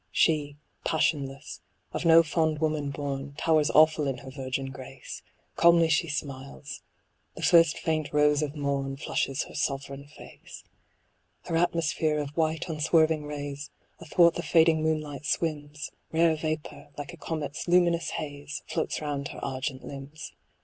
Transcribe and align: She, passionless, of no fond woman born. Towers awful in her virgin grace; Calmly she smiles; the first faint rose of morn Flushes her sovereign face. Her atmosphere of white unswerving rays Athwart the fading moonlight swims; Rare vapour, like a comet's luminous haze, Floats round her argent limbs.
She, 0.09 0.57
passionless, 0.83 1.61
of 1.93 2.05
no 2.05 2.23
fond 2.23 2.57
woman 2.57 2.89
born. 2.89 3.33
Towers 3.37 3.69
awful 3.69 4.07
in 4.07 4.17
her 4.17 4.31
virgin 4.31 4.71
grace; 4.71 5.21
Calmly 5.55 5.89
she 5.89 6.07
smiles; 6.09 6.81
the 7.35 7.43
first 7.43 7.77
faint 7.77 8.11
rose 8.11 8.41
of 8.41 8.55
morn 8.55 8.97
Flushes 8.97 9.43
her 9.43 9.53
sovereign 9.53 10.07
face. 10.07 10.63
Her 11.43 11.55
atmosphere 11.55 12.17
of 12.17 12.31
white 12.35 12.67
unswerving 12.67 13.25
rays 13.27 13.69
Athwart 13.99 14.33
the 14.33 14.41
fading 14.41 14.81
moonlight 14.81 15.27
swims; 15.27 15.91
Rare 16.11 16.35
vapour, 16.35 16.89
like 16.97 17.13
a 17.13 17.17
comet's 17.17 17.67
luminous 17.67 18.09
haze, 18.09 18.63
Floats 18.65 19.01
round 19.01 19.27
her 19.27 19.45
argent 19.45 19.85
limbs. 19.85 20.33